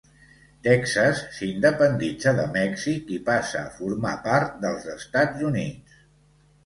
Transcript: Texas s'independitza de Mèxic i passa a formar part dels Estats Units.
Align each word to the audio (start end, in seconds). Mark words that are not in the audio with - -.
Texas 0.67 1.19
s'independitza 1.39 2.33
de 2.39 2.45
Mèxic 2.57 3.13
i 3.17 3.21
passa 3.29 3.61
a 3.67 3.77
formar 3.79 4.15
part 4.27 4.57
dels 4.65 4.89
Estats 4.95 5.45
Units. 5.51 6.01